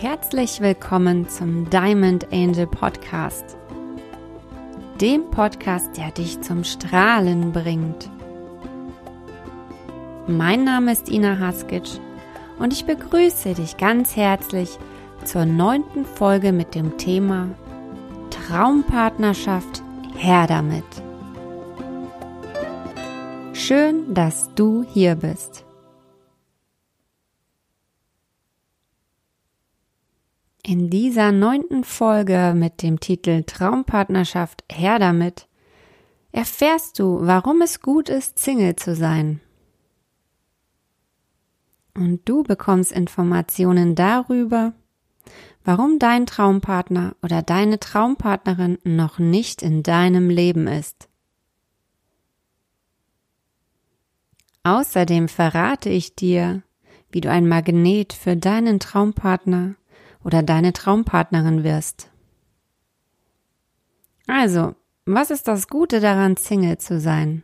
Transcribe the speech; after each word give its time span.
Herzlich 0.00 0.62
willkommen 0.62 1.28
zum 1.28 1.68
Diamond 1.68 2.32
Angel 2.32 2.66
Podcast, 2.66 3.58
dem 4.98 5.30
Podcast, 5.30 5.94
der 5.98 6.10
dich 6.10 6.40
zum 6.40 6.64
Strahlen 6.64 7.52
bringt. 7.52 8.08
Mein 10.26 10.64
Name 10.64 10.92
ist 10.92 11.10
Ina 11.10 11.38
Haskic 11.38 11.82
und 12.58 12.72
ich 12.72 12.86
begrüße 12.86 13.52
dich 13.52 13.76
ganz 13.76 14.16
herzlich 14.16 14.70
zur 15.26 15.44
neunten 15.44 16.06
Folge 16.06 16.52
mit 16.52 16.74
dem 16.74 16.96
Thema 16.96 17.50
Traumpartnerschaft 18.30 19.82
her 20.16 20.46
damit. 20.46 20.86
Schön, 23.52 24.14
dass 24.14 24.48
du 24.54 24.82
hier 24.82 25.16
bist. 25.16 25.66
In 30.70 30.88
dieser 30.88 31.32
neunten 31.32 31.82
Folge 31.82 32.52
mit 32.54 32.80
dem 32.84 33.00
Titel 33.00 33.42
Traumpartnerschaft 33.42 34.62
her 34.70 35.00
damit 35.00 35.48
erfährst 36.30 37.00
du, 37.00 37.18
warum 37.22 37.60
es 37.60 37.82
gut 37.82 38.08
ist, 38.08 38.38
Single 38.38 38.76
zu 38.76 38.94
sein. 38.94 39.40
Und 41.96 42.20
du 42.28 42.44
bekommst 42.44 42.92
Informationen 42.92 43.96
darüber, 43.96 44.72
warum 45.64 45.98
dein 45.98 46.24
Traumpartner 46.24 47.16
oder 47.20 47.42
deine 47.42 47.80
Traumpartnerin 47.80 48.78
noch 48.84 49.18
nicht 49.18 49.62
in 49.62 49.82
deinem 49.82 50.30
Leben 50.30 50.68
ist. 50.68 51.08
Außerdem 54.62 55.26
verrate 55.26 55.88
ich 55.88 56.14
dir, 56.14 56.62
wie 57.10 57.20
du 57.20 57.28
ein 57.28 57.48
Magnet 57.48 58.12
für 58.12 58.36
deinen 58.36 58.78
Traumpartner 58.78 59.74
oder 60.24 60.42
deine 60.42 60.72
Traumpartnerin 60.72 61.64
wirst. 61.64 62.10
Also, 64.26 64.74
was 65.06 65.30
ist 65.30 65.48
das 65.48 65.68
Gute 65.68 66.00
daran, 66.00 66.36
Single 66.36 66.78
zu 66.78 67.00
sein? 67.00 67.42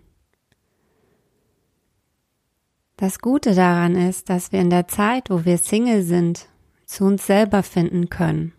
Das 2.96 3.18
Gute 3.18 3.54
daran 3.54 3.94
ist, 3.94 4.30
dass 4.30 4.52
wir 4.52 4.60
in 4.60 4.70
der 4.70 4.88
Zeit, 4.88 5.28
wo 5.28 5.44
wir 5.44 5.58
Single 5.58 6.02
sind, 6.02 6.48
zu 6.86 7.04
uns 7.04 7.26
selber 7.26 7.62
finden 7.62 8.08
können. 8.08 8.52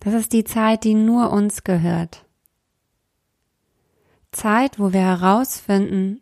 Das 0.00 0.12
ist 0.12 0.32
die 0.32 0.44
Zeit, 0.44 0.84
die 0.84 0.94
nur 0.94 1.32
uns 1.32 1.64
gehört. 1.64 2.26
Zeit, 4.32 4.78
wo 4.78 4.92
wir 4.92 5.00
herausfinden, 5.00 6.20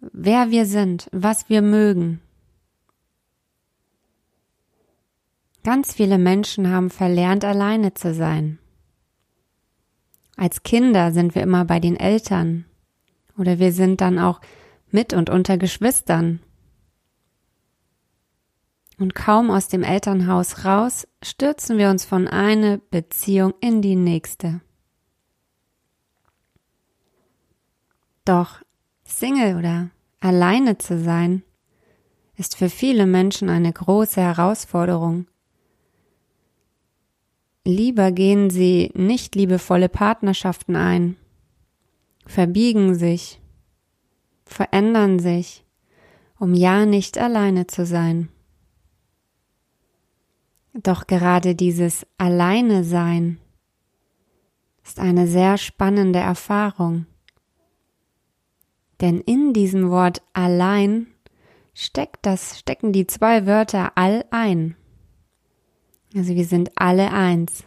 wer 0.00 0.50
wir 0.50 0.64
sind, 0.64 1.08
was 1.12 1.48
wir 1.48 1.60
mögen, 1.60 2.22
Ganz 5.66 5.94
viele 5.94 6.16
Menschen 6.16 6.70
haben 6.70 6.90
verlernt, 6.90 7.44
alleine 7.44 7.92
zu 7.92 8.14
sein. 8.14 8.60
Als 10.36 10.62
Kinder 10.62 11.10
sind 11.10 11.34
wir 11.34 11.42
immer 11.42 11.64
bei 11.64 11.80
den 11.80 11.96
Eltern 11.96 12.66
oder 13.36 13.58
wir 13.58 13.72
sind 13.72 14.00
dann 14.00 14.20
auch 14.20 14.40
mit 14.92 15.12
und 15.12 15.28
unter 15.28 15.58
Geschwistern. 15.58 16.38
Und 19.00 19.16
kaum 19.16 19.50
aus 19.50 19.66
dem 19.66 19.82
Elternhaus 19.82 20.64
raus, 20.64 21.08
stürzen 21.20 21.78
wir 21.78 21.90
uns 21.90 22.04
von 22.04 22.28
einer 22.28 22.78
Beziehung 22.78 23.52
in 23.60 23.82
die 23.82 23.96
nächste. 23.96 24.60
Doch 28.24 28.62
Single 29.02 29.56
oder 29.56 29.90
alleine 30.20 30.78
zu 30.78 30.96
sein, 30.96 31.42
ist 32.36 32.56
für 32.56 32.70
viele 32.70 33.08
Menschen 33.08 33.48
eine 33.48 33.72
große 33.72 34.20
Herausforderung, 34.20 35.26
Lieber 37.66 38.12
gehen 38.12 38.48
sie 38.48 38.92
nicht 38.94 39.34
liebevolle 39.34 39.88
Partnerschaften 39.88 40.76
ein, 40.76 41.16
verbiegen 42.24 42.94
sich, 42.94 43.40
verändern 44.44 45.18
sich, 45.18 45.64
um 46.38 46.54
ja 46.54 46.86
nicht 46.86 47.18
alleine 47.18 47.66
zu 47.66 47.84
sein. 47.84 48.28
Doch 50.74 51.08
gerade 51.08 51.56
dieses 51.56 52.06
Alleine 52.18 52.84
sein 52.84 53.40
ist 54.84 55.00
eine 55.00 55.26
sehr 55.26 55.58
spannende 55.58 56.20
Erfahrung. 56.20 57.06
Denn 59.00 59.20
in 59.20 59.52
diesem 59.52 59.90
Wort 59.90 60.22
allein 60.34 61.08
steckt 61.74 62.26
das, 62.26 62.60
stecken 62.60 62.92
die 62.92 63.08
zwei 63.08 63.44
Wörter 63.44 63.90
all 63.96 64.24
ein. 64.30 64.76
Also 66.16 66.34
wir 66.34 66.46
sind 66.46 66.70
alle 66.76 67.12
eins. 67.12 67.64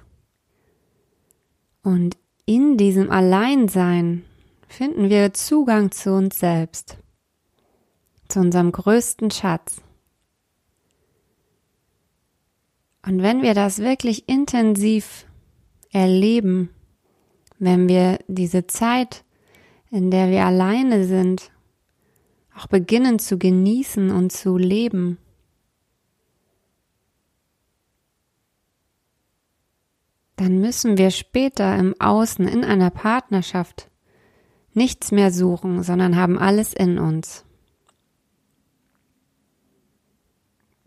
Und 1.84 2.18
in 2.46 2.78
diesem 2.78 3.12
Alleinsein 3.12 4.26
finden 4.68 5.12
wir 5.12 5.34
Zugang 5.36 5.92
zu 5.92 6.14
uns 6.14 6.40
selbst, 6.40 6.98
zu 8.28 8.40
unserem 8.40 8.72
größten 8.72 9.30
Schatz. 9.30 9.84
Und 13.06 13.22
wenn 13.22 13.44
wir 13.44 13.54
das 13.54 13.80
wirklich 13.80 14.28
intensiv 14.28 15.28
erleben, 15.92 16.72
wenn 17.60 17.88
wir 17.88 18.18
diese 18.28 18.66
Zeit, 18.66 19.24
in 19.92 20.10
der 20.10 20.32
wir 20.32 20.46
alleine 20.46 21.06
sind, 21.06 21.52
auch 22.58 22.66
beginnen 22.66 23.20
zu 23.20 23.38
genießen 23.38 24.10
und 24.10 24.32
zu 24.32 24.58
leben, 24.58 25.20
dann 30.40 30.62
müssen 30.62 30.98
wir 30.98 31.12
später 31.12 31.76
im 31.76 32.00
Außen 32.00 32.48
in 32.48 32.64
einer 32.64 32.92
Partnerschaft 32.92 33.90
nichts 34.74 35.12
mehr 35.12 35.34
suchen, 35.34 35.84
sondern 35.84 36.16
haben 36.16 36.38
alles 36.38 36.74
in 36.74 36.98
uns. 36.98 37.44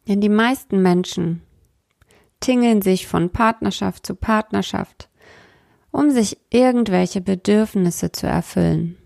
Denn 0.09 0.23
die 0.23 0.31
meisten 0.31 0.81
Menschen 0.81 1.43
tingeln 2.41 2.81
sich 2.81 3.07
von 3.07 3.29
Partnerschaft 3.29 4.07
zu 4.07 4.15
Partnerschaft, 4.15 5.11
um 5.91 6.11
sich 6.11 6.39
irgendwelche 6.49 7.21
Bedürfnisse 7.21 8.11
zu 8.11 8.27
erfüllen. 8.27 8.97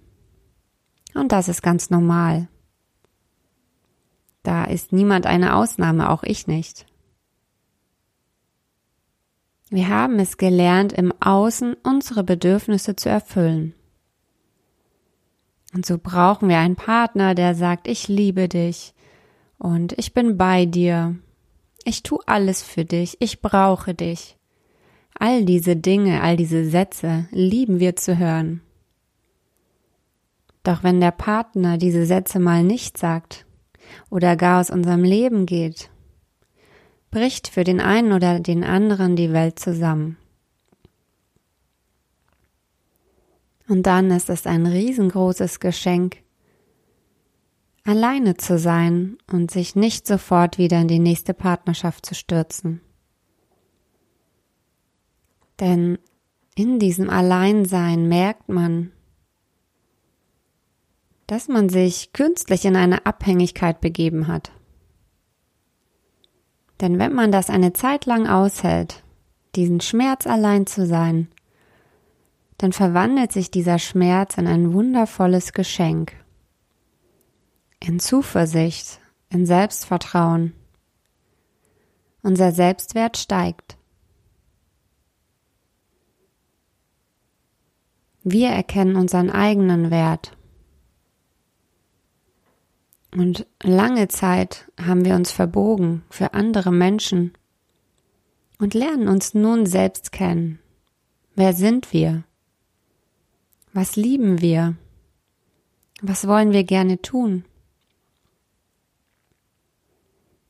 Und 1.14 1.32
das 1.32 1.48
ist 1.48 1.60
ganz 1.60 1.90
normal. 1.90 2.46
Da 4.44 4.64
ist 4.64 4.92
niemand 4.92 5.26
eine 5.26 5.56
Ausnahme, 5.56 6.08
auch 6.08 6.22
ich 6.22 6.46
nicht. 6.46 6.86
Wir 9.76 9.90
haben 9.90 10.18
es 10.20 10.38
gelernt, 10.38 10.94
im 10.94 11.12
Außen 11.20 11.76
unsere 11.82 12.24
Bedürfnisse 12.24 12.96
zu 12.96 13.10
erfüllen. 13.10 13.74
Und 15.74 15.84
so 15.84 15.98
brauchen 15.98 16.48
wir 16.48 16.56
einen 16.56 16.76
Partner, 16.76 17.34
der 17.34 17.54
sagt, 17.54 17.86
ich 17.86 18.08
liebe 18.08 18.48
dich 18.48 18.94
und 19.58 19.92
ich 19.98 20.14
bin 20.14 20.38
bei 20.38 20.64
dir. 20.64 21.16
Ich 21.84 22.02
tue 22.02 22.20
alles 22.24 22.62
für 22.62 22.86
dich, 22.86 23.18
ich 23.20 23.42
brauche 23.42 23.92
dich. 23.92 24.38
All 25.18 25.44
diese 25.44 25.76
Dinge, 25.76 26.22
all 26.22 26.38
diese 26.38 26.64
Sätze 26.64 27.28
lieben 27.30 27.78
wir 27.78 27.96
zu 27.96 28.16
hören. 28.16 28.62
Doch 30.62 30.84
wenn 30.84 31.02
der 31.02 31.10
Partner 31.10 31.76
diese 31.76 32.06
Sätze 32.06 32.38
mal 32.38 32.64
nicht 32.64 32.96
sagt 32.96 33.44
oder 34.08 34.36
gar 34.36 34.62
aus 34.62 34.70
unserem 34.70 35.04
Leben 35.04 35.44
geht, 35.44 35.90
bricht 37.16 37.48
für 37.48 37.64
den 37.64 37.80
einen 37.80 38.12
oder 38.12 38.40
den 38.40 38.62
anderen 38.62 39.16
die 39.16 39.32
Welt 39.32 39.58
zusammen. 39.58 40.18
Und 43.66 43.84
dann 43.84 44.10
ist 44.10 44.28
es 44.28 44.46
ein 44.46 44.66
riesengroßes 44.66 45.58
Geschenk, 45.58 46.18
alleine 47.84 48.36
zu 48.36 48.58
sein 48.58 49.16
und 49.32 49.50
sich 49.50 49.74
nicht 49.74 50.06
sofort 50.06 50.58
wieder 50.58 50.78
in 50.78 50.88
die 50.88 50.98
nächste 50.98 51.32
Partnerschaft 51.32 52.04
zu 52.04 52.14
stürzen. 52.14 52.82
Denn 55.58 55.96
in 56.54 56.78
diesem 56.78 57.08
Alleinsein 57.08 58.08
merkt 58.08 58.50
man, 58.50 58.92
dass 61.26 61.48
man 61.48 61.70
sich 61.70 62.12
künstlich 62.12 62.66
in 62.66 62.76
eine 62.76 63.06
Abhängigkeit 63.06 63.80
begeben 63.80 64.28
hat. 64.28 64.52
Denn 66.80 66.98
wenn 66.98 67.14
man 67.14 67.32
das 67.32 67.48
eine 67.48 67.72
Zeit 67.72 68.06
lang 68.06 68.26
aushält, 68.26 69.02
diesen 69.54 69.80
Schmerz 69.80 70.26
allein 70.26 70.66
zu 70.66 70.86
sein, 70.86 71.28
dann 72.58 72.72
verwandelt 72.72 73.32
sich 73.32 73.50
dieser 73.50 73.78
Schmerz 73.78 74.38
in 74.38 74.46
ein 74.46 74.72
wundervolles 74.72 75.52
Geschenk, 75.52 76.12
in 77.80 78.00
Zuversicht, 78.00 79.00
in 79.30 79.46
Selbstvertrauen. 79.46 80.52
Unser 82.22 82.52
Selbstwert 82.52 83.16
steigt. 83.16 83.76
Wir 88.24 88.48
erkennen 88.48 88.96
unseren 88.96 89.30
eigenen 89.30 89.90
Wert. 89.90 90.36
Und 93.16 93.46
lange 93.62 94.08
Zeit 94.08 94.70
haben 94.78 95.06
wir 95.06 95.14
uns 95.14 95.32
verbogen 95.32 96.02
für 96.10 96.34
andere 96.34 96.70
Menschen, 96.70 97.32
und 98.58 98.74
lernen 98.74 99.08
uns 99.08 99.34
nun 99.34 99.66
selbst 99.66 100.12
kennen. 100.12 100.58
Wer 101.34 101.52
sind 101.52 101.92
wir? 101.92 102.24
Was 103.72 103.96
lieben 103.96 104.40
wir? 104.40 104.76
Was 106.00 106.26
wollen 106.26 106.52
wir 106.52 106.64
gerne 106.64 107.00
tun? 107.02 107.44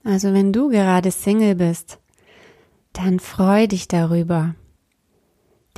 Also 0.04 0.32
wenn 0.32 0.52
du 0.52 0.68
gerade 0.68 1.10
Single 1.10 1.56
bist, 1.56 1.98
dann 2.92 3.18
freu 3.18 3.66
dich 3.66 3.88
darüber. 3.88 4.54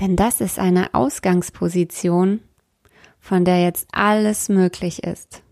Denn 0.00 0.16
das 0.16 0.40
ist 0.40 0.58
eine 0.58 0.94
Ausgangsposition, 0.94 2.40
von 3.18 3.44
der 3.44 3.62
jetzt 3.62 3.88
alles 3.92 4.48
möglich 4.48 5.02
ist. 5.02 5.42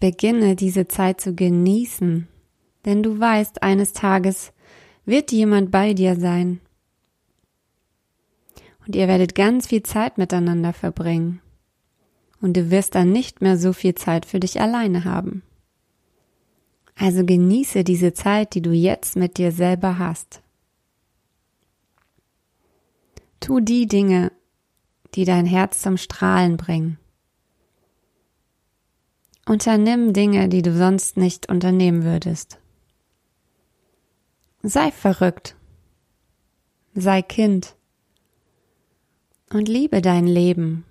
Beginne 0.00 0.54
diese 0.54 0.86
Zeit 0.86 1.20
zu 1.20 1.34
genießen, 1.34 2.28
denn 2.84 3.02
du 3.02 3.18
weißt, 3.18 3.62
eines 3.62 3.92
Tages 3.92 4.52
wird 5.04 5.32
jemand 5.32 5.70
bei 5.70 5.94
dir 5.94 6.16
sein. 6.16 6.60
Und 8.86 8.94
ihr 8.94 9.08
werdet 9.08 9.34
ganz 9.34 9.66
viel 9.66 9.82
Zeit 9.82 10.18
miteinander 10.18 10.72
verbringen. 10.72 11.40
Und 12.40 12.56
du 12.56 12.70
wirst 12.70 12.94
dann 12.94 13.10
nicht 13.10 13.42
mehr 13.42 13.58
so 13.58 13.72
viel 13.72 13.94
Zeit 13.94 14.24
für 14.24 14.38
dich 14.40 14.60
alleine 14.60 15.04
haben. 15.04 15.42
Also 16.94 17.24
genieße 17.24 17.84
diese 17.84 18.12
Zeit, 18.12 18.54
die 18.54 18.62
du 18.62 18.72
jetzt 18.72 19.16
mit 19.16 19.38
dir 19.38 19.52
selber 19.52 19.98
hast. 19.98 20.42
Tu 23.40 23.60
die 23.60 23.86
Dinge, 23.86 24.32
die 25.14 25.24
dein 25.24 25.46
Herz 25.46 25.80
zum 25.80 25.96
Strahlen 25.96 26.56
bringen. 26.56 26.98
Unternimm 29.48 30.12
Dinge, 30.12 30.50
die 30.50 30.60
du 30.60 30.76
sonst 30.76 31.16
nicht 31.16 31.48
unternehmen 31.48 32.04
würdest. 32.04 32.58
Sei 34.62 34.90
verrückt. 34.90 35.56
Sei 36.94 37.22
Kind. 37.22 37.74
Und 39.50 39.66
liebe 39.66 40.02
dein 40.02 40.26
Leben. 40.26 40.84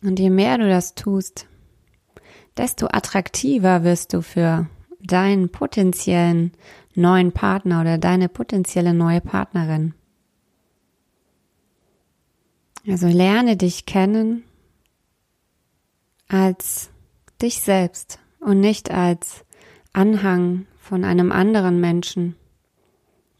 Und 0.00 0.20
je 0.20 0.30
mehr 0.30 0.58
du 0.58 0.68
das 0.68 0.94
tust, 0.94 1.48
desto 2.56 2.86
attraktiver 2.86 3.82
wirst 3.82 4.12
du 4.12 4.22
für 4.22 4.68
deinen 5.00 5.48
potenziellen 5.48 6.52
neuen 6.94 7.32
Partner 7.32 7.80
oder 7.80 7.98
deine 7.98 8.28
potenzielle 8.28 8.94
neue 8.94 9.20
Partnerin. 9.20 9.92
Also 12.86 13.08
lerne 13.08 13.56
dich 13.56 13.86
kennen 13.86 14.44
als 16.28 16.90
dich 17.40 17.60
selbst 17.60 18.18
und 18.40 18.60
nicht 18.60 18.90
als 18.90 19.44
Anhang 19.92 20.66
von 20.78 21.04
einem 21.04 21.32
anderen 21.32 21.80
Menschen. 21.80 22.36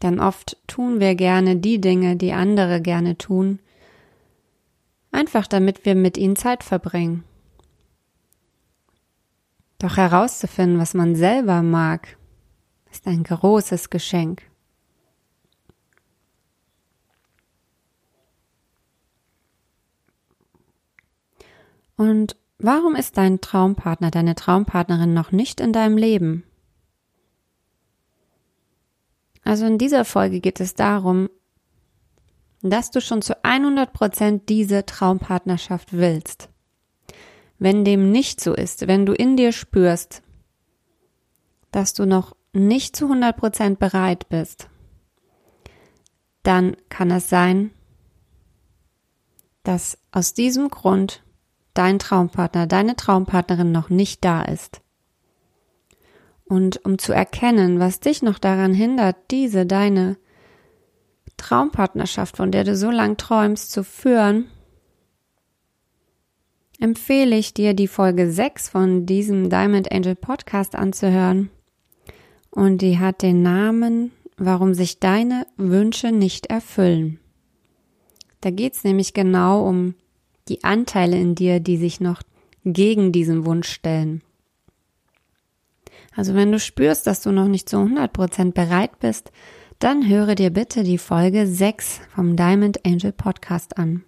Denn 0.01 0.19
oft 0.19 0.57
tun 0.67 0.99
wir 0.99 1.15
gerne 1.15 1.55
die 1.55 1.79
Dinge, 1.79 2.15
die 2.15 2.33
andere 2.33 2.81
gerne 2.81 3.17
tun, 3.17 3.59
einfach 5.11 5.47
damit 5.47 5.85
wir 5.85 5.95
mit 5.95 6.17
ihnen 6.17 6.35
Zeit 6.35 6.63
verbringen. 6.63 7.23
Doch 9.79 9.97
herauszufinden, 9.97 10.79
was 10.79 10.93
man 10.93 11.15
selber 11.15 11.61
mag, 11.61 12.17
ist 12.91 13.07
ein 13.07 13.23
großes 13.23 13.89
Geschenk. 13.89 14.43
Und 21.97 22.35
warum 22.57 22.95
ist 22.95 23.17
dein 23.17 23.41
Traumpartner, 23.41 24.11
deine 24.11 24.35
Traumpartnerin 24.35 25.13
noch 25.13 25.31
nicht 25.31 25.59
in 25.59 25.73
deinem 25.73 25.97
Leben? 25.97 26.43
Also 29.43 29.65
in 29.65 29.77
dieser 29.77 30.05
Folge 30.05 30.39
geht 30.39 30.59
es 30.59 30.73
darum, 30.73 31.29
dass 32.61 32.89
du 32.89 32.99
schon 32.99 33.21
zu 33.21 33.43
100 33.43 33.93
Prozent 33.93 34.49
diese 34.49 34.85
Traumpartnerschaft 34.85 35.93
willst. 35.93 36.49
Wenn 37.59 37.85
dem 37.85 38.11
nicht 38.11 38.41
so 38.41 38.53
ist, 38.53 38.87
wenn 38.87 39.05
du 39.05 39.13
in 39.13 39.37
dir 39.37 39.51
spürst, 39.51 40.23
dass 41.71 41.93
du 41.93 42.05
noch 42.05 42.35
nicht 42.53 42.95
zu 42.95 43.05
100 43.05 43.37
Prozent 43.37 43.79
bereit 43.79 44.27
bist, 44.29 44.67
dann 46.41 46.75
kann 46.89 47.11
es 47.11 47.29
sein, 47.29 47.71
dass 49.63 49.97
aus 50.11 50.33
diesem 50.33 50.69
Grund 50.69 51.23
dein 51.77 51.99
Traumpartner, 51.99 52.67
deine 52.67 52.95
Traumpartnerin 52.95 53.71
noch 53.71 53.89
nicht 53.89 54.25
da 54.25 54.41
ist. 54.41 54.81
Und 56.45 56.83
um 56.85 56.97
zu 56.97 57.13
erkennen, 57.13 57.79
was 57.79 57.99
dich 57.99 58.21
noch 58.21 58.39
daran 58.39 58.73
hindert, 58.73 59.15
diese 59.31 59.65
deine 59.65 60.17
Traumpartnerschaft, 61.37 62.37
von 62.37 62.51
der 62.51 62.63
du 62.63 62.75
so 62.75 62.91
lang 62.91 63.17
träumst, 63.17 63.71
zu 63.71 63.83
führen, 63.83 64.45
empfehle 66.79 67.35
ich 67.35 67.53
dir, 67.53 67.73
die 67.73 67.87
Folge 67.87 68.31
6 68.31 68.69
von 68.69 69.05
diesem 69.05 69.49
Diamond 69.49 69.91
Angel 69.91 70.15
Podcast 70.15 70.75
anzuhören. 70.75 71.49
Und 72.51 72.79
die 72.79 72.99
hat 72.99 73.21
den 73.21 73.41
Namen, 73.41 74.11
warum 74.37 74.73
sich 74.73 74.99
deine 74.99 75.47
Wünsche 75.57 76.11
nicht 76.11 76.45
erfüllen. 76.47 77.19
Da 78.41 78.51
geht's 78.51 78.83
nämlich 78.83 79.13
genau 79.13 79.67
um 79.67 79.95
die 80.47 80.63
Anteile 80.63 81.19
in 81.19 81.35
dir, 81.35 81.59
die 81.59 81.77
sich 81.77 81.99
noch 81.99 82.21
gegen 82.63 83.11
diesen 83.11 83.45
Wunsch 83.45 83.69
stellen. 83.69 84.21
Also 86.15 86.33
wenn 86.33 86.51
du 86.51 86.59
spürst, 86.59 87.07
dass 87.07 87.21
du 87.21 87.31
noch 87.31 87.47
nicht 87.47 87.67
zu 87.67 87.77
100% 87.77 88.53
bereit 88.53 88.99
bist, 88.99 89.31
dann 89.79 90.07
höre 90.07 90.35
dir 90.35 90.51
bitte 90.51 90.83
die 90.83 90.97
Folge 90.97 91.45
6 91.45 92.01
vom 92.13 92.35
Diamond 92.35 92.85
Angel 92.85 93.11
Podcast 93.11 93.77
an. 93.77 94.03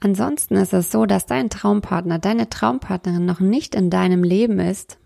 Ansonsten 0.00 0.54
ist 0.54 0.72
es 0.72 0.92
so, 0.92 1.06
dass 1.06 1.26
dein 1.26 1.50
Traumpartner, 1.50 2.18
deine 2.18 2.48
Traumpartnerin 2.48 3.26
noch 3.26 3.40
nicht 3.40 3.74
in 3.74 3.90
deinem 3.90 4.22
Leben 4.22 4.60
ist, 4.60 4.98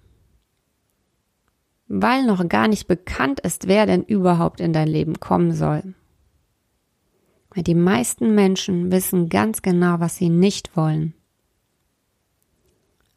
weil 1.88 2.24
noch 2.24 2.46
gar 2.48 2.68
nicht 2.68 2.86
bekannt 2.86 3.40
ist, 3.40 3.68
wer 3.68 3.86
denn 3.86 4.02
überhaupt 4.02 4.60
in 4.60 4.72
dein 4.72 4.88
Leben 4.88 5.18
kommen 5.18 5.52
soll. 5.54 5.94
Die 7.56 7.74
meisten 7.74 8.34
Menschen 8.34 8.90
wissen 8.90 9.28
ganz 9.28 9.60
genau, 9.60 10.00
was 10.00 10.16
sie 10.16 10.30
nicht 10.30 10.76
wollen. 10.76 11.14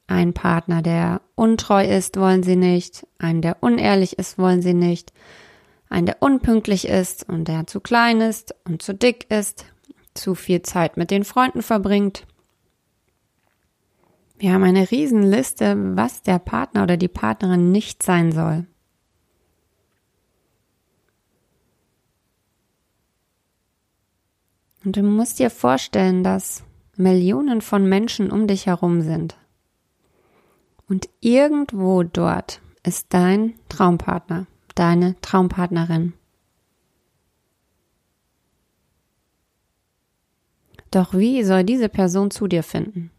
Ein 0.07 0.33
Partner, 0.33 0.81
der 0.81 1.21
untreu 1.35 1.85
ist, 1.85 2.17
wollen 2.17 2.43
sie 2.43 2.55
nicht. 2.55 3.07
Einen, 3.17 3.41
der 3.41 3.57
unehrlich 3.61 4.19
ist, 4.19 4.37
wollen 4.37 4.61
sie 4.61 4.73
nicht. 4.73 5.13
Einen, 5.89 6.05
der 6.05 6.21
unpünktlich 6.21 6.87
ist 6.87 7.27
und 7.27 7.47
der 7.47 7.65
zu 7.65 7.79
klein 7.79 8.21
ist 8.21 8.53
und 8.65 8.81
zu 8.81 8.93
dick 8.93 9.31
ist, 9.31 9.65
zu 10.13 10.35
viel 10.35 10.61
Zeit 10.61 10.97
mit 10.97 11.11
den 11.11 11.23
Freunden 11.23 11.61
verbringt. 11.61 12.25
Wir 14.37 14.53
haben 14.53 14.63
eine 14.63 14.91
Riesenliste, 14.91 15.75
was 15.95 16.21
der 16.21 16.39
Partner 16.39 16.83
oder 16.83 16.97
die 16.97 17.07
Partnerin 17.07 17.71
nicht 17.71 18.03
sein 18.03 18.31
soll. 18.31 18.65
Und 24.85 24.95
du 24.97 25.03
musst 25.03 25.39
dir 25.39 25.49
vorstellen, 25.49 26.23
dass 26.23 26.63
Millionen 26.95 27.61
von 27.61 27.89
Menschen 27.89 28.31
um 28.31 28.47
dich 28.47 28.67
herum 28.67 29.01
sind. 29.01 29.35
Und 30.87 31.09
irgendwo 31.19 32.03
dort 32.03 32.61
ist 32.83 33.07
dein 33.09 33.55
Traumpartner, 33.67 34.45
deine 34.75 35.19
Traumpartnerin. 35.21 36.13
Doch 40.91 41.13
wie 41.13 41.43
soll 41.43 41.63
diese 41.63 41.89
Person 41.89 42.29
zu 42.29 42.47
dir 42.47 42.61
finden? 42.61 43.09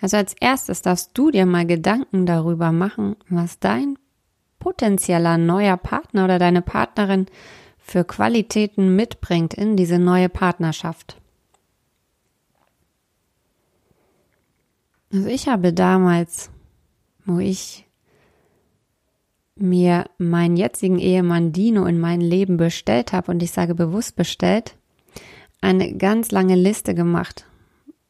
Also 0.00 0.16
als 0.16 0.34
erstes 0.40 0.82
darfst 0.82 1.10
du 1.14 1.30
dir 1.30 1.46
mal 1.46 1.66
Gedanken 1.66 2.24
darüber 2.26 2.72
machen, 2.72 3.16
was 3.28 3.58
dein 3.58 3.98
potenzieller 4.58 5.38
neuer 5.38 5.76
Partner 5.76 6.24
oder 6.24 6.38
deine 6.38 6.62
Partnerin 6.62 7.26
für 7.86 8.02
Qualitäten 8.02 8.96
mitbringt 8.96 9.54
in 9.54 9.76
diese 9.76 10.00
neue 10.00 10.28
Partnerschaft. 10.28 11.20
Also 15.12 15.28
ich 15.28 15.46
habe 15.46 15.72
damals, 15.72 16.50
wo 17.26 17.38
ich 17.38 17.86
mir 19.54 20.06
meinen 20.18 20.56
jetzigen 20.56 20.98
Ehemann 20.98 21.52
Dino 21.52 21.86
in 21.86 22.00
mein 22.00 22.20
Leben 22.20 22.56
bestellt 22.56 23.12
habe, 23.12 23.30
und 23.30 23.40
ich 23.40 23.52
sage 23.52 23.76
bewusst 23.76 24.16
bestellt, 24.16 24.76
eine 25.60 25.96
ganz 25.96 26.32
lange 26.32 26.56
Liste 26.56 26.92
gemacht. 26.92 27.46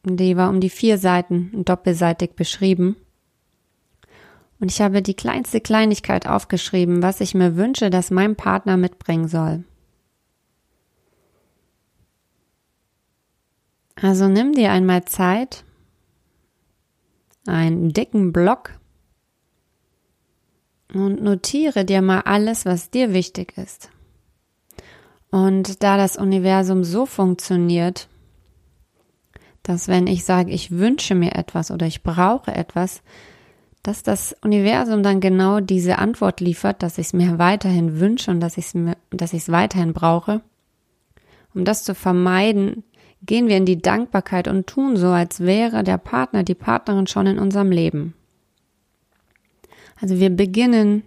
Die 0.04 0.38
war 0.38 0.48
um 0.48 0.60
die 0.60 0.70
vier 0.70 0.96
Seiten 0.96 1.64
doppelseitig 1.66 2.30
beschrieben. 2.32 2.96
Und 4.58 4.70
ich 4.70 4.80
habe 4.80 5.02
die 5.02 5.14
kleinste 5.14 5.60
Kleinigkeit 5.60 6.26
aufgeschrieben, 6.26 7.02
was 7.02 7.20
ich 7.20 7.34
mir 7.34 7.56
wünsche, 7.56 7.90
dass 7.90 8.10
mein 8.10 8.36
Partner 8.36 8.76
mitbringen 8.76 9.28
soll. 9.28 9.64
Also 13.96 14.28
nimm 14.28 14.52
dir 14.52 14.72
einmal 14.72 15.04
Zeit, 15.04 15.64
einen 17.46 17.92
dicken 17.92 18.32
Block 18.32 18.72
und 20.92 21.22
notiere 21.22 21.84
dir 21.84 22.02
mal 22.02 22.20
alles, 22.20 22.64
was 22.66 22.90
dir 22.90 23.12
wichtig 23.12 23.56
ist. 23.56 23.90
Und 25.30 25.82
da 25.82 25.96
das 25.96 26.16
Universum 26.16 26.84
so 26.84 27.04
funktioniert, 27.04 28.08
dass 29.62 29.88
wenn 29.88 30.06
ich 30.06 30.24
sage, 30.24 30.52
ich 30.52 30.70
wünsche 30.70 31.14
mir 31.14 31.34
etwas 31.34 31.70
oder 31.70 31.86
ich 31.86 32.02
brauche 32.02 32.54
etwas, 32.54 33.02
dass 33.86 34.02
das 34.02 34.34
Universum 34.42 35.04
dann 35.04 35.20
genau 35.20 35.60
diese 35.60 35.98
Antwort 35.98 36.40
liefert, 36.40 36.82
dass 36.82 36.98
ich 36.98 37.06
es 37.06 37.12
mir 37.12 37.38
weiterhin 37.38 38.00
wünsche 38.00 38.32
und 38.32 38.40
dass 38.40 38.58
ich 38.58 38.74
es 38.74 38.74
dass 39.10 39.32
ich 39.32 39.42
es 39.42 39.52
weiterhin 39.52 39.92
brauche. 39.92 40.40
Um 41.54 41.64
das 41.64 41.84
zu 41.84 41.94
vermeiden, 41.94 42.82
gehen 43.22 43.46
wir 43.46 43.56
in 43.56 43.64
die 43.64 43.80
Dankbarkeit 43.80 44.48
und 44.48 44.66
tun 44.66 44.96
so, 44.96 45.08
als 45.08 45.38
wäre 45.38 45.84
der 45.84 45.98
Partner, 45.98 46.42
die 46.42 46.56
Partnerin 46.56 47.06
schon 47.06 47.28
in 47.28 47.38
unserem 47.38 47.70
Leben. 47.70 48.14
Also 50.00 50.18
wir 50.18 50.30
beginnen 50.30 51.04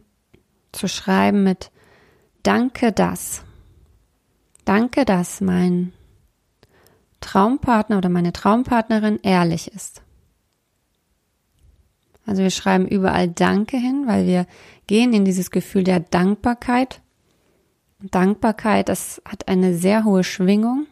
zu 0.72 0.88
schreiben 0.88 1.44
mit 1.44 1.72
Danke 2.44 2.94
das. 2.94 3.44
Danke, 4.64 5.04
dass 5.04 5.42
mein 5.42 5.92
Traumpartner 7.20 7.98
oder 7.98 8.08
meine 8.08 8.32
Traumpartnerin 8.32 9.20
ehrlich 9.22 9.70
ist. 9.74 10.02
Also 12.30 12.44
wir 12.44 12.52
schreiben 12.52 12.88
überall 12.88 13.28
Danke 13.28 13.78
hin, 13.78 14.04
weil 14.06 14.28
wir 14.28 14.46
gehen 14.86 15.14
in 15.14 15.26
dieses 15.26 15.50
Gefühl 15.50 15.84
der 15.84 16.00
Dankbarkeit. 16.00 17.02
Dankbarkeit, 18.04 18.88
das 18.88 19.20
hat 19.26 19.48
eine 19.48 19.74
sehr 19.74 20.06
hohe 20.06 20.24
Schwingung. 20.24 20.86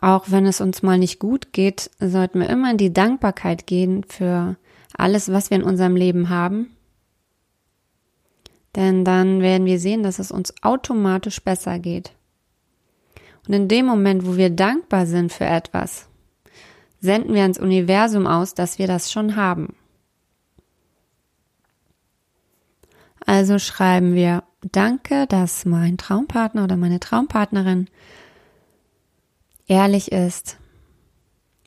Auch 0.00 0.32
wenn 0.32 0.44
es 0.44 0.60
uns 0.60 0.82
mal 0.82 0.98
nicht 0.98 1.20
gut 1.20 1.52
geht, 1.52 1.92
sollten 2.00 2.40
wir 2.40 2.50
immer 2.50 2.72
in 2.72 2.76
die 2.76 2.92
Dankbarkeit 2.92 3.68
gehen 3.68 4.02
für 4.02 4.56
alles, 4.98 5.30
was 5.30 5.50
wir 5.50 5.58
in 5.58 5.62
unserem 5.62 5.94
Leben 5.94 6.28
haben. 6.28 6.76
Denn 8.74 9.04
dann 9.04 9.42
werden 9.42 9.64
wir 9.64 9.78
sehen, 9.78 10.02
dass 10.02 10.18
es 10.18 10.32
uns 10.32 10.52
automatisch 10.60 11.40
besser 11.40 11.78
geht. 11.78 12.10
Und 13.46 13.54
in 13.54 13.68
dem 13.68 13.86
Moment, 13.86 14.26
wo 14.26 14.36
wir 14.36 14.50
dankbar 14.50 15.06
sind 15.06 15.32
für 15.32 15.44
etwas, 15.46 16.08
senden 16.98 17.32
wir 17.32 17.42
ans 17.42 17.60
Universum 17.60 18.26
aus, 18.26 18.54
dass 18.54 18.80
wir 18.80 18.88
das 18.88 19.12
schon 19.12 19.36
haben. 19.36 19.76
Also 23.26 23.58
schreiben 23.58 24.14
wir 24.14 24.44
Danke, 24.70 25.26
dass 25.26 25.64
mein 25.64 25.98
Traumpartner 25.98 26.64
oder 26.64 26.76
meine 26.76 27.00
Traumpartnerin 27.00 27.88
ehrlich 29.66 30.12
ist. 30.12 30.58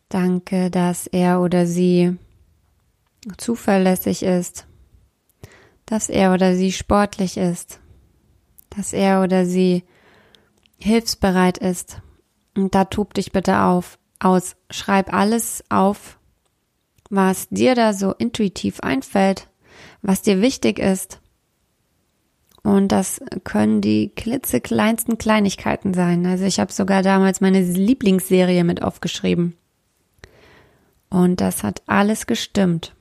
Danke, 0.07 0.71
dass 0.71 1.07
er 1.07 1.41
oder 1.41 1.65
sie 1.65 2.17
zuverlässig 3.37 4.23
ist. 4.23 4.65
Dass 5.85 6.09
er 6.09 6.33
oder 6.33 6.55
sie 6.55 6.71
sportlich 6.71 7.35
ist. 7.37 7.79
Dass 8.69 8.93
er 8.93 9.21
oder 9.21 9.45
sie 9.45 9.83
hilfsbereit 10.77 11.57
ist. 11.57 12.01
Und 12.55 12.75
da 12.75 12.85
tob 12.85 13.13
dich 13.13 13.33
bitte 13.33 13.61
auf, 13.61 13.99
aus. 14.19 14.55
Schreib 14.69 15.13
alles 15.13 15.63
auf, 15.69 16.17
was 17.09 17.49
dir 17.49 17.75
da 17.75 17.93
so 17.93 18.13
intuitiv 18.13 18.79
einfällt, 18.79 19.49
was 20.01 20.21
dir 20.21 20.41
wichtig 20.41 20.79
ist. 20.79 21.19
Und 22.65 22.87
das 22.87 23.21
können 23.43 23.79
die 23.79 24.09
klitzekleinsten 24.09 25.19
Kleinigkeiten 25.19 25.93
sein. 25.93 26.25
Also 26.25 26.45
ich 26.45 26.59
habe 26.59 26.73
sogar 26.73 27.03
damals 27.03 27.39
meine 27.39 27.61
Lieblingsserie 27.61 28.63
mit 28.63 28.81
aufgeschrieben. 28.81 29.55
Und 31.11 31.41
das 31.41 31.61
hat 31.61 31.83
alles 31.85 32.25
gestimmt. 32.25 32.95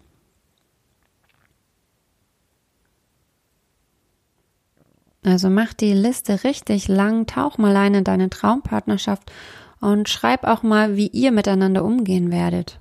Also 5.23 5.49
mach 5.49 5.73
die 5.73 5.95
Liste 5.95 6.45
richtig 6.45 6.87
lang, 6.87 7.25
tauch 7.25 7.57
mal 7.57 7.75
ein 7.75 7.95
in 7.95 8.05
deine 8.05 8.29
Traumpartnerschaft 8.29 9.33
und 9.81 10.11
schreib 10.11 10.45
auch 10.45 10.63
mal, 10.63 10.99
wie 10.99 11.07
ihr 11.07 11.33
miteinander 11.33 11.85
umgehen 11.85 12.31
werdet. 12.31 12.81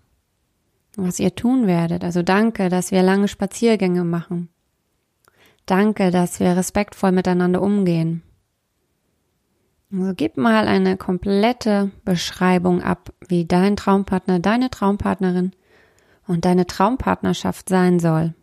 Was 0.98 1.22
ihr 1.22 1.34
tun 1.34 1.66
werdet. 1.66 2.04
Also 2.04 2.24
danke, 2.24 2.68
dass 2.68 2.92
wir 2.92 3.04
lange 3.04 3.30
Spaziergänge 3.30 4.04
machen. 4.04 4.50
Danke, 5.66 6.12
dass 6.12 6.40
wir 6.40 6.58
respektvoll 6.58 7.12
miteinander 7.12 7.62
umgehen. 7.62 8.22
Also 9.92 10.14
gib 10.16 10.38
mal 10.38 10.68
eine 10.68 10.98
komplette 10.98 11.92
Beschreibung 12.04 12.82
ab, 12.82 13.14
wie 13.28 13.46
dein 13.46 13.76
Traumpartner, 13.76 14.40
deine 14.40 14.70
Traumpartnerin 14.70 15.52
und 16.28 16.46
deine 16.46 16.66
Traumpartnerschaft 16.66 17.70
sein 17.70 18.00
soll. 18.00 18.34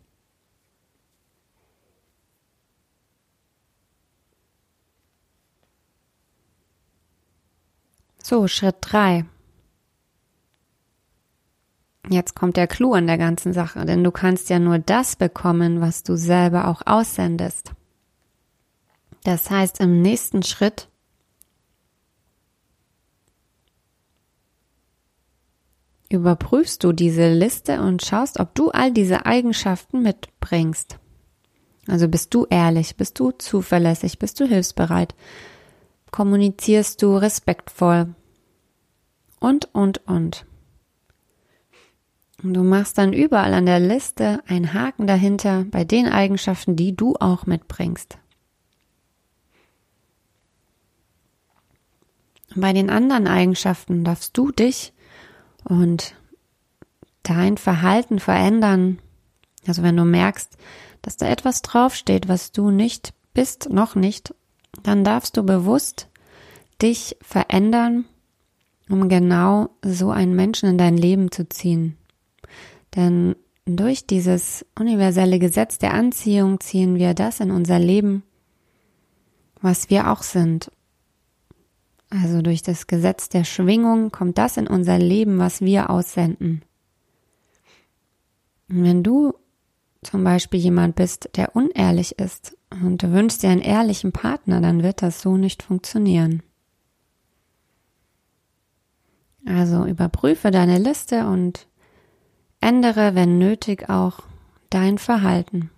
So, 8.23 8.47
Schritt 8.47 8.77
drei. 8.79 9.25
Jetzt 12.11 12.35
kommt 12.35 12.57
der 12.57 12.67
Clou 12.67 12.91
an 12.91 13.07
der 13.07 13.17
ganzen 13.17 13.53
Sache, 13.53 13.85
denn 13.85 14.03
du 14.03 14.11
kannst 14.11 14.49
ja 14.49 14.59
nur 14.59 14.79
das 14.79 15.15
bekommen, 15.15 15.79
was 15.79 16.03
du 16.03 16.17
selber 16.17 16.67
auch 16.67 16.81
aussendest. 16.85 17.71
Das 19.23 19.49
heißt, 19.49 19.79
im 19.79 20.01
nächsten 20.01 20.43
Schritt 20.43 20.89
überprüfst 26.09 26.83
du 26.83 26.91
diese 26.91 27.31
Liste 27.31 27.79
und 27.79 28.03
schaust, 28.03 28.41
ob 28.41 28.53
du 28.55 28.71
all 28.71 28.91
diese 28.91 29.25
Eigenschaften 29.25 30.01
mitbringst. 30.01 30.99
Also 31.87 32.09
bist 32.09 32.33
du 32.33 32.45
ehrlich, 32.49 32.97
bist 32.97 33.19
du 33.19 33.31
zuverlässig, 33.31 34.19
bist 34.19 34.37
du 34.41 34.45
hilfsbereit, 34.45 35.15
kommunizierst 36.11 37.01
du 37.01 37.15
respektvoll 37.15 38.13
und, 39.39 39.73
und, 39.73 40.05
und. 40.07 40.45
Und 42.43 42.53
du 42.53 42.63
machst 42.63 42.97
dann 42.97 43.13
überall 43.13 43.53
an 43.53 43.65
der 43.65 43.79
Liste 43.79 44.41
einen 44.47 44.73
Haken 44.73 45.05
dahinter 45.05 45.65
bei 45.69 45.83
den 45.83 46.07
Eigenschaften, 46.07 46.75
die 46.75 46.95
du 46.95 47.15
auch 47.19 47.45
mitbringst. 47.45 48.17
bei 52.55 52.73
den 52.73 52.89
anderen 52.89 53.27
Eigenschaften 53.27 54.03
darfst 54.03 54.37
du 54.37 54.51
dich 54.51 54.93
und 55.63 56.15
dein 57.23 57.57
Verhalten 57.57 58.19
verändern. 58.19 58.99
Also 59.67 59.83
wenn 59.83 59.95
du 59.95 60.03
merkst, 60.03 60.57
dass 61.01 61.17
da 61.17 61.27
etwas 61.27 61.61
draufsteht, 61.61 62.27
was 62.27 62.51
du 62.51 62.71
nicht 62.71 63.13
bist, 63.33 63.69
noch 63.69 63.95
nicht, 63.95 64.33
dann 64.83 65.03
darfst 65.03 65.37
du 65.37 65.43
bewusst 65.43 66.07
dich 66.81 67.15
verändern, 67.21 68.05
um 68.89 69.07
genau 69.07 69.69
so 69.83 70.11
einen 70.11 70.35
Menschen 70.35 70.69
in 70.69 70.77
dein 70.77 70.97
Leben 70.97 71.31
zu 71.31 71.47
ziehen. 71.47 71.97
Denn 72.95 73.35
durch 73.65 74.05
dieses 74.05 74.65
universelle 74.77 75.39
Gesetz 75.39 75.77
der 75.77 75.93
Anziehung 75.93 76.59
ziehen 76.59 76.95
wir 76.95 77.13
das 77.13 77.39
in 77.39 77.51
unser 77.51 77.79
Leben, 77.79 78.23
was 79.61 79.89
wir 79.89 80.11
auch 80.11 80.23
sind. 80.23 80.71
Also 82.09 82.41
durch 82.41 82.61
das 82.61 82.87
Gesetz 82.87 83.29
der 83.29 83.45
Schwingung 83.45 84.11
kommt 84.11 84.37
das 84.37 84.57
in 84.57 84.67
unser 84.67 84.97
Leben, 84.97 85.39
was 85.39 85.61
wir 85.61 85.89
aussenden. 85.89 86.61
Und 88.67 88.83
wenn 88.83 89.03
du 89.03 89.33
zum 90.03 90.23
Beispiel 90.23 90.59
jemand 90.59 90.95
bist, 90.95 91.29
der 91.35 91.55
unehrlich 91.55 92.19
ist 92.19 92.57
und 92.69 93.03
du 93.03 93.11
wünschst 93.11 93.43
dir 93.43 93.49
einen 93.49 93.61
ehrlichen 93.61 94.11
Partner, 94.11 94.59
dann 94.59 94.83
wird 94.83 95.01
das 95.01 95.21
so 95.21 95.37
nicht 95.37 95.63
funktionieren. 95.63 96.43
Also 99.45 99.85
überprüfe 99.85 100.51
deine 100.51 100.79
Liste 100.79 101.27
und 101.27 101.67
ändere, 102.61 103.15
wenn 103.15 103.37
nötig, 103.37 103.89
auch 103.89 104.19
dein 104.69 104.97
Verhalten. 104.97 105.69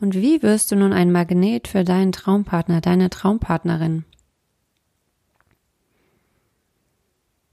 Und 0.00 0.14
wie 0.14 0.42
wirst 0.42 0.70
du 0.70 0.76
nun 0.76 0.92
ein 0.92 1.10
Magnet 1.10 1.66
für 1.66 1.82
deinen 1.82 2.12
Traumpartner, 2.12 2.80
deine 2.80 3.10
Traumpartnerin? 3.10 4.04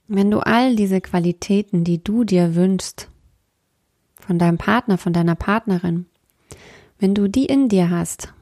Wenn 0.08 0.30
du 0.30 0.40
all 0.40 0.76
diese 0.76 1.02
Qualitäten, 1.02 1.84
die 1.84 2.04
du 2.04 2.24
dir 2.24 2.54
wünschst, 2.54 3.10
von 4.20 4.38
deinem 4.38 4.58
Partner, 4.58 4.98
von 4.98 5.14
deiner 5.14 5.36
Partnerin, 5.36 6.06
wenn 7.00 7.16
du 7.16 7.28
die 7.28 7.46
in 7.46 7.70
dir 7.70 7.90
hast 7.90 8.34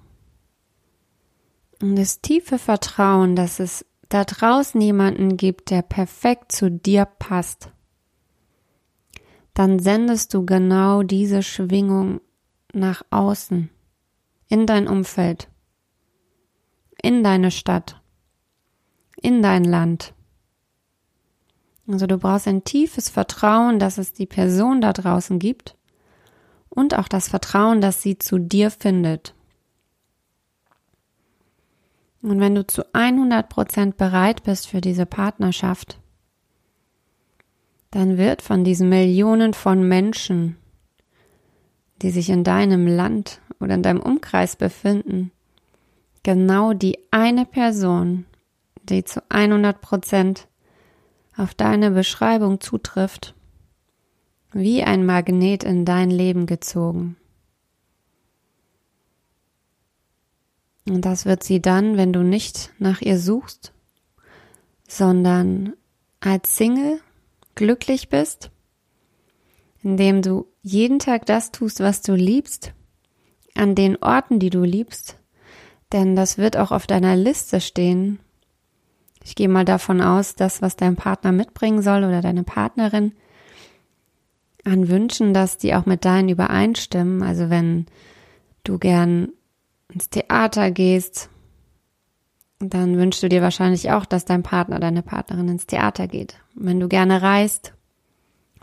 und 1.82 1.96
das 1.96 2.22
tiefe 2.22 2.60
Vertrauen, 2.60 3.36
dass 3.36 3.60
es 3.60 3.86
da 4.10 4.26
draußen 4.26 4.80
jemanden 4.80 5.38
gibt, 5.38 5.70
der 5.70 5.82
perfekt 5.82 6.52
zu 6.52 6.70
dir 6.70 7.06
passt, 7.06 7.72
dann 9.54 9.80
sendest 9.80 10.34
du 10.34 10.46
genau 10.46 11.04
diese 11.04 11.44
Schwingung 11.44 12.22
nach 12.74 13.04
außen 13.12 13.70
in 14.48 14.66
dein 14.66 14.88
Umfeld, 14.88 15.50
in 17.02 17.24
deine 17.24 17.52
Stadt, 17.52 18.02
in 19.22 19.42
dein 19.42 19.64
Land, 19.64 20.14
Also 21.88 22.08
du 22.08 22.18
brauchst 22.18 22.48
ein 22.48 22.64
tiefes 22.64 23.10
Vertrauen, 23.10 23.78
dass 23.78 23.98
es 23.98 24.14
die 24.14 24.26
Person 24.26 24.82
da 24.82 24.94
draußen 24.94 25.38
gibt 25.40 25.76
und 26.70 26.98
auch 26.98 27.08
das 27.08 27.28
Vertrauen, 27.28 27.82
dass 27.82 28.02
sie 28.02 28.18
zu 28.18 28.40
dir 28.40 28.72
findet. 28.72 29.36
Und 32.24 32.40
wenn 32.40 32.56
du 32.56 32.66
zu 32.66 32.84
100 32.96 33.50
Prozent 33.50 33.98
bereit 33.98 34.44
bist 34.44 34.68
für 34.68 34.80
diese 34.80 35.06
Partnerschaft, 35.06 36.00
dann 37.92 38.18
wird 38.18 38.42
von 38.42 38.64
diesen 38.64 38.88
Millionen 38.88 39.54
von 39.54 39.88
Menschen, 39.88 40.56
die 42.02 42.12
sich 42.12 42.30
in 42.30 42.46
deinem 42.46 42.88
Land 42.88 43.42
oder 43.60 43.76
in 43.76 43.84
deinem 43.84 44.00
Umkreis 44.00 44.56
befinden, 44.56 45.32
genau 46.24 46.72
die 46.72 46.98
eine 47.12 47.46
Person, 47.46 48.26
die 48.84 49.04
zu 49.04 49.22
100 49.30 49.82
Prozent 49.82 50.48
auf 51.36 51.54
deine 51.54 51.92
Beschreibung 51.92 52.62
zutrifft, 52.62 53.36
wie 54.54 54.82
ein 54.82 55.06
Magnet 55.06 55.66
in 55.66 55.84
dein 55.84 56.10
Leben 56.10 56.46
gezogen. 56.46 57.18
Und 60.88 61.06
das 61.06 61.26
wird 61.26 61.44
sie 61.44 61.62
dann, 61.62 61.98
wenn 61.98 62.12
du 62.12 62.24
nicht 62.24 62.72
nach 62.78 63.02
ihr 63.02 63.18
suchst, 63.18 63.72
sondern 64.88 65.74
als 66.20 66.58
Single 66.58 67.00
glücklich 67.56 68.10
bist, 68.10 68.52
indem 69.82 70.22
du 70.22 70.48
jeden 70.62 71.00
Tag 71.00 71.26
das 71.26 71.52
tust, 71.52 71.80
was 71.80 72.02
du 72.02 72.14
liebst, 72.16 72.74
an 73.56 73.76
den 73.76 74.02
Orten, 74.02 74.40
die 74.40 74.50
du 74.50 74.64
liebst, 74.64 75.18
denn 75.92 76.16
das 76.16 76.38
wird 76.38 76.58
auch 76.58 76.72
auf 76.72 76.88
deiner 76.88 77.16
Liste 77.16 77.62
stehen. 77.62 78.20
Ich 79.24 79.36
gehe 79.36 79.50
mal 79.50 79.66
davon 79.66 80.02
aus, 80.02 80.36
dass 80.36 80.62
was 80.62 80.76
dein 80.76 80.96
Partner 80.96 81.32
mitbringen 81.32 81.82
soll 81.82 82.04
oder 82.04 82.22
deine 82.22 82.44
Partnerin 82.44 83.14
an 84.66 84.90
Wünschen, 84.90 85.34
dass 85.34 85.58
die 85.58 85.76
auch 85.76 85.86
mit 85.86 86.04
deinen 86.06 86.30
übereinstimmen. 86.30 87.22
Also 87.22 87.50
wenn 87.50 87.86
du 88.64 88.80
gern 88.80 89.30
ins 89.94 90.10
Theater 90.10 90.72
gehst, 90.72 91.30
dann 92.60 92.98
wünschst 92.98 93.22
du 93.24 93.30
dir 93.30 93.42
wahrscheinlich 93.42 93.92
auch, 93.92 94.06
dass 94.06 94.26
dein 94.26 94.44
Partner, 94.44 94.80
deine 94.80 95.02
Partnerin 95.04 95.50
ins 95.50 95.68
Theater 95.68 96.08
geht. 96.08 96.38
wenn 96.56 96.80
du 96.80 96.88
gerne 96.88 97.22
reist, 97.22 97.74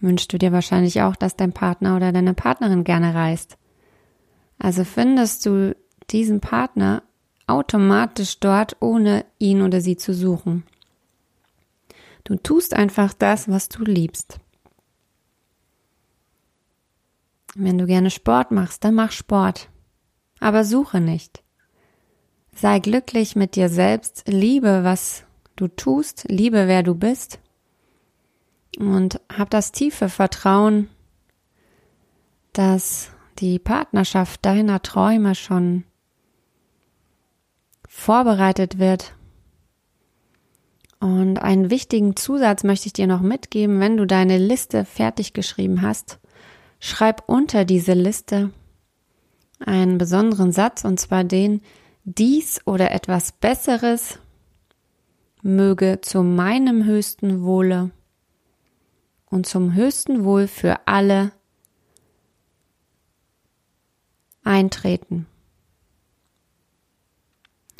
wünschst 0.01 0.33
du 0.33 0.39
dir 0.39 0.53
wahrscheinlich 0.53 1.03
auch, 1.03 1.17
dass 1.17 1.37
dein 1.37 1.53
Partner 1.53 1.97
oder 1.97 2.13
deine 2.13 2.35
Partnerin 2.35 2.85
gerne 2.85 3.15
reist. 3.15 3.59
Also 4.59 4.85
findest 4.85 5.45
du 5.47 5.77
diesen 6.11 6.41
Partner 6.41 7.03
automatisch 7.47 8.39
dort, 8.41 8.77
ohne 8.81 9.25
ihn 9.39 9.63
oder 9.63 9.81
sie 9.81 9.97
zu 9.97 10.15
suchen. 10.15 10.65
Du 12.25 12.37
tust 12.37 12.75
einfach 12.75 13.13
das, 13.13 13.49
was 13.49 13.69
du 13.69 13.83
liebst. 13.83 14.39
Wenn 17.55 17.79
du 17.79 17.87
gerne 17.87 18.11
Sport 18.11 18.53
machst, 18.53 18.85
dann 18.85 18.95
mach 18.95 19.11
Sport. 19.11 19.70
Aber 20.41 20.65
suche 20.65 21.01
nicht. 21.01 21.43
Sei 22.55 22.79
glücklich 22.79 23.37
mit 23.37 23.55
dir 23.55 23.69
selbst, 23.69 24.25
liebe, 24.27 24.83
was 24.83 25.25
du 25.57 25.69
tust, 25.69 26.25
liebe, 26.29 26.67
wer 26.67 26.83
du 26.83 26.95
bist. 26.95 27.39
Und 28.79 29.21
hab 29.33 29.51
das 29.51 29.73
tiefe 29.73 30.09
Vertrauen, 30.09 30.89
dass 32.53 33.11
die 33.39 33.59
Partnerschaft 33.59 34.45
deiner 34.45 34.83
Träume 34.83 35.35
schon 35.35 35.85
vorbereitet 37.87 38.79
wird. 38.79 39.15
Und 41.01 41.39
einen 41.39 41.71
wichtigen 41.71 42.15
Zusatz 42.17 42.63
möchte 42.63 42.87
ich 42.87 42.93
dir 42.93 43.07
noch 43.07 43.23
mitgeben, 43.23 43.81
wenn 43.81 43.97
du 43.97 44.07
deine 44.07 44.39
Liste 44.39 44.85
fertig 44.85 45.33
geschrieben 45.33 45.83
hast, 45.83 46.19
schreib 46.79 47.25
unter 47.27 47.65
diese 47.65 47.95
Liste 47.95 48.51
einen 49.61 49.99
besonderen 49.99 50.53
Satz, 50.53 50.85
und 50.85 50.99
zwar 50.99 51.25
den, 51.25 51.63
dies 52.05 52.61
oder 52.67 52.91
etwas 52.91 53.33
Besseres 53.33 54.19
möge 55.43 56.01
zu 56.03 56.23
meinem 56.23 56.85
höchsten 56.85 57.43
Wohle 57.43 57.91
und 59.27 59.47
zum 59.47 59.75
höchsten 59.75 60.25
Wohl 60.25 60.49
für 60.49 60.87
alle 60.87 61.33
eintreten. 64.43 65.27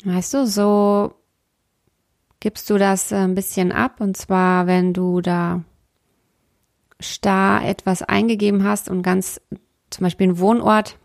Weißt 0.03 0.33
du, 0.33 0.47
so 0.47 1.13
gibst 2.39 2.69
du 2.69 2.77
das 2.77 3.13
ein 3.13 3.35
bisschen 3.35 3.71
ab 3.71 4.01
und 4.01 4.17
zwar, 4.17 4.65
wenn 4.65 4.93
du 4.93 5.21
da 5.21 5.63
starr 6.99 7.63
etwas 7.65 8.01
eingegeben 8.01 8.63
hast 8.63 8.89
und 8.89 9.03
ganz 9.03 9.41
zum 9.89 10.03
Beispiel 10.03 10.29
einen 10.29 10.39
Wohnort 10.39 10.97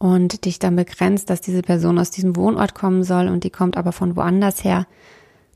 und 0.00 0.46
dich 0.46 0.58
dann 0.58 0.76
begrenzt, 0.76 1.28
dass 1.28 1.42
diese 1.42 1.60
Person 1.60 1.98
aus 1.98 2.10
diesem 2.10 2.34
Wohnort 2.34 2.74
kommen 2.74 3.04
soll 3.04 3.28
und 3.28 3.44
die 3.44 3.50
kommt 3.50 3.76
aber 3.76 3.92
von 3.92 4.16
woanders 4.16 4.64
her, 4.64 4.86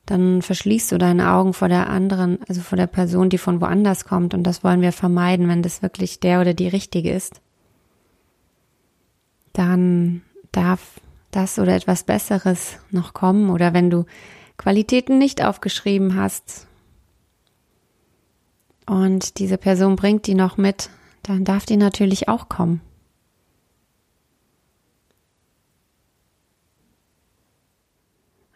dann 0.04 0.42
verschließt 0.42 0.92
du 0.92 0.98
deine 0.98 1.30
Augen 1.30 1.54
vor 1.54 1.68
der 1.68 1.88
anderen, 1.88 2.38
also 2.46 2.60
vor 2.60 2.76
der 2.76 2.86
Person, 2.86 3.30
die 3.30 3.38
von 3.38 3.62
woanders 3.62 4.04
kommt 4.04 4.34
und 4.34 4.42
das 4.42 4.62
wollen 4.62 4.82
wir 4.82 4.92
vermeiden, 4.92 5.48
wenn 5.48 5.62
das 5.62 5.80
wirklich 5.80 6.20
der 6.20 6.42
oder 6.42 6.52
die 6.52 6.68
richtige 6.68 7.10
ist. 7.10 7.40
Dann 9.54 10.20
darf 10.52 11.00
das 11.30 11.58
oder 11.58 11.74
etwas 11.74 12.04
Besseres 12.04 12.76
noch 12.90 13.14
kommen 13.14 13.48
oder 13.48 13.72
wenn 13.72 13.88
du 13.88 14.04
Qualitäten 14.58 15.16
nicht 15.16 15.42
aufgeschrieben 15.42 16.16
hast 16.16 16.66
und 18.84 19.38
diese 19.38 19.56
Person 19.56 19.96
bringt 19.96 20.26
die 20.26 20.34
noch 20.34 20.58
mit, 20.58 20.90
dann 21.22 21.44
darf 21.44 21.64
die 21.64 21.78
natürlich 21.78 22.28
auch 22.28 22.50
kommen. 22.50 22.82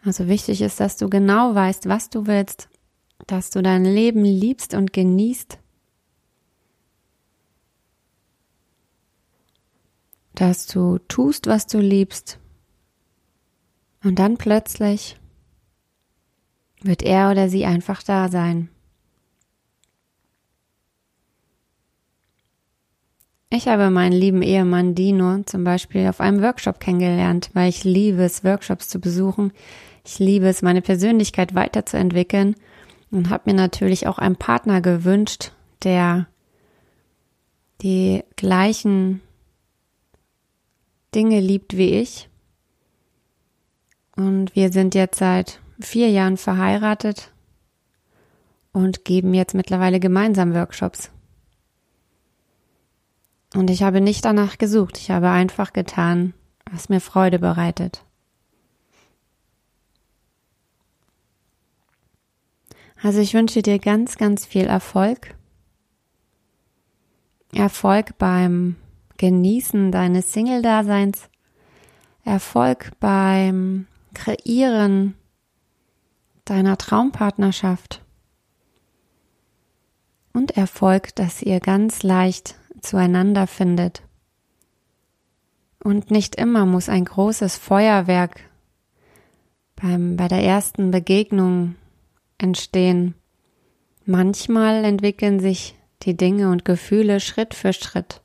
Also 0.03 0.27
wichtig 0.27 0.61
ist, 0.61 0.79
dass 0.79 0.97
du 0.97 1.09
genau 1.09 1.55
weißt, 1.55 1.87
was 1.89 2.09
du 2.09 2.25
willst, 2.25 2.69
dass 3.27 3.49
du 3.49 3.61
dein 3.61 3.83
Leben 3.83 4.23
liebst 4.23 4.73
und 4.73 4.93
genießt, 4.93 5.59
dass 10.35 10.67
du 10.67 10.99
tust, 10.99 11.47
was 11.47 11.67
du 11.67 11.79
liebst. 11.79 12.39
Und 14.03 14.19
dann 14.19 14.37
plötzlich 14.37 15.17
wird 16.81 17.03
er 17.03 17.31
oder 17.31 17.49
sie 17.49 17.65
einfach 17.65 18.01
da 18.01 18.29
sein. 18.29 18.69
Ich 23.51 23.67
habe 23.67 23.89
meinen 23.89 24.13
lieben 24.13 24.43
Ehemann 24.43 24.93
Dino 24.93 25.41
zum 25.43 25.63
Beispiel 25.63 26.07
auf 26.07 26.21
einem 26.21 26.41
Workshop 26.41 26.79
kennengelernt, 26.79 27.49
weil 27.53 27.67
ich 27.67 27.83
liebe 27.83 28.23
es, 28.23 28.43
Workshops 28.43 28.87
zu 28.87 28.99
besuchen, 28.99 29.51
ich 30.09 30.17
liebe 30.17 30.47
es, 30.47 30.63
meine 30.63 30.81
Persönlichkeit 30.81 31.53
weiterzuentwickeln 31.53 32.55
und 33.11 33.29
habe 33.29 33.51
mir 33.51 33.55
natürlich 33.55 34.07
auch 34.07 34.17
einen 34.17 34.37
Partner 34.37 34.81
gewünscht, 34.81 35.51
der 35.83 36.27
die 37.81 38.23
gleichen 38.35 39.21
Dinge 41.13 41.39
liebt 41.39 41.77
wie 41.77 41.91
ich. 41.99 42.27
Und 44.15 44.55
wir 44.55 44.71
sind 44.71 44.95
jetzt 44.95 45.19
seit 45.19 45.59
vier 45.79 46.09
Jahren 46.09 46.37
verheiratet 46.37 47.31
und 48.73 49.05
geben 49.05 49.35
jetzt 49.35 49.53
mittlerweile 49.53 49.99
gemeinsam 49.99 50.55
Workshops. 50.55 51.11
Und 53.53 53.69
ich 53.69 53.83
habe 53.83 54.01
nicht 54.01 54.25
danach 54.25 54.57
gesucht, 54.57 54.97
ich 54.97 55.11
habe 55.11 55.29
einfach 55.29 55.71
getan, 55.71 56.33
was 56.71 56.89
mir 56.89 56.99
Freude 56.99 57.37
bereitet. 57.37 58.03
Also 63.01 63.19
ich 63.19 63.33
wünsche 63.33 63.61
dir 63.61 63.79
ganz, 63.79 64.17
ganz 64.17 64.45
viel 64.45 64.65
Erfolg. 64.65 65.35
Erfolg 67.53 68.17
beim 68.17 68.75
Genießen 69.17 69.91
deines 69.91 70.33
Single-Daseins. 70.33 71.29
Erfolg 72.23 72.91
beim 72.99 73.87
Kreieren 74.13 75.15
deiner 76.45 76.77
Traumpartnerschaft. 76.77 78.03
Und 80.33 80.57
Erfolg, 80.57 81.15
dass 81.15 81.41
ihr 81.41 81.59
ganz 81.59 82.03
leicht 82.03 82.55
zueinander 82.81 83.47
findet. 83.47 84.03
Und 85.83 86.11
nicht 86.11 86.35
immer 86.35 86.65
muss 86.65 86.89
ein 86.89 87.05
großes 87.05 87.57
Feuerwerk 87.57 88.41
beim, 89.75 90.17
bei 90.17 90.27
der 90.27 90.43
ersten 90.43 90.91
Begegnung 90.91 91.75
entstehen. 92.39 93.13
Manchmal 94.05 94.83
entwickeln 94.83 95.39
sich 95.39 95.75
die 96.01 96.17
Dinge 96.17 96.49
und 96.49 96.65
Gefühle 96.65 97.19
Schritt 97.19 97.53
für 97.53 97.73
Schritt 97.73 98.21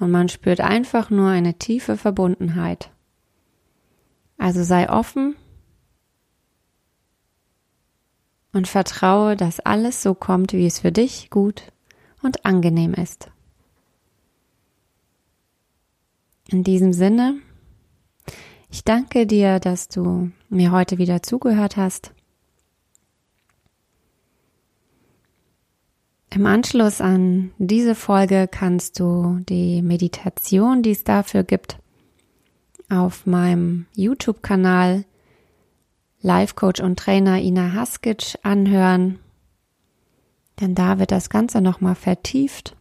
und 0.00 0.10
man 0.10 0.28
spürt 0.28 0.60
einfach 0.60 1.10
nur 1.10 1.28
eine 1.28 1.54
tiefe 1.54 1.96
Verbundenheit. 1.96 2.90
Also 4.38 4.64
sei 4.64 4.90
offen 4.90 5.36
und 8.52 8.66
vertraue, 8.66 9.36
dass 9.36 9.60
alles 9.60 10.02
so 10.02 10.14
kommt, 10.14 10.54
wie 10.54 10.66
es 10.66 10.80
für 10.80 10.90
dich 10.90 11.30
gut 11.30 11.62
und 12.22 12.44
angenehm 12.44 12.94
ist. 12.94 13.30
In 16.48 16.64
diesem 16.64 16.92
Sinne, 16.92 17.38
ich 18.70 18.82
danke 18.82 19.26
dir, 19.26 19.60
dass 19.60 19.88
du 19.88 20.32
mir 20.48 20.72
heute 20.72 20.98
wieder 20.98 21.22
zugehört 21.22 21.76
hast. 21.76 22.12
Im 26.32 26.46
Anschluss 26.46 27.00
an 27.00 27.50
diese 27.58 27.96
Folge 27.96 28.48
kannst 28.48 29.00
du 29.00 29.40
die 29.48 29.82
Meditation, 29.82 30.82
die 30.82 30.92
es 30.92 31.02
dafür 31.02 31.42
gibt, 31.42 31.78
auf 32.88 33.26
meinem 33.26 33.86
YouTube-Kanal 33.96 35.04
Life 36.22 36.54
Coach 36.54 36.80
und 36.80 36.98
Trainer 36.98 37.40
Ina 37.40 37.72
Haskic 37.72 38.38
anhören, 38.42 39.18
denn 40.60 40.76
da 40.76 41.00
wird 41.00 41.10
das 41.10 41.30
Ganze 41.30 41.60
nochmal 41.60 41.96
vertieft. 41.96 42.76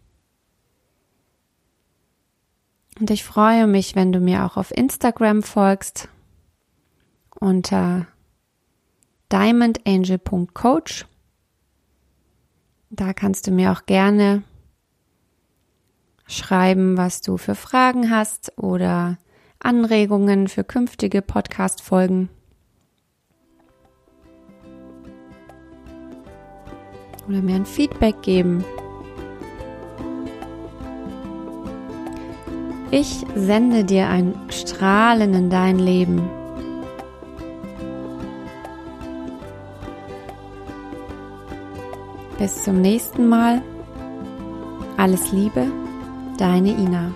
Und 3.00 3.10
ich 3.10 3.24
freue 3.24 3.66
mich, 3.66 3.96
wenn 3.96 4.12
du 4.12 4.20
mir 4.20 4.46
auch 4.46 4.58
auf 4.58 4.76
Instagram 4.76 5.42
folgst 5.42 6.10
unter 7.40 8.06
diamondangel.coach. 9.32 11.09
Da 12.90 13.14
kannst 13.14 13.48
du 13.48 13.52
mir 13.52 13.72
auch 13.72 13.86
gerne 13.86 14.44
schreiben, 16.28 16.98
was 16.98 17.22
du 17.22 17.38
für 17.38 17.56
Fragen 17.56 18.10
hast 18.10 18.58
oder 18.58 19.18
Anregungen 19.60 20.48
für 20.48 20.64
künftige 20.64 21.22
Podcast-Folgen. 21.22 22.30
oder 27.30 27.42
mir 27.42 27.56
ein 27.56 27.66
Feedback 27.66 28.22
geben. 28.24 28.66
Ich 32.92 33.24
sende 33.36 33.86
dir 33.86 34.08
ein 34.08 34.34
Strahlen 34.50 35.36
in 35.36 35.50
dein 35.52 35.78
Leben. 35.78 36.39
Bis 42.40 42.64
zum 42.64 42.80
nächsten 42.80 43.28
Mal. 43.28 43.62
Alles 44.96 45.34
Liebe, 45.34 45.68
deine 46.38 46.70
Ina. 46.70 47.12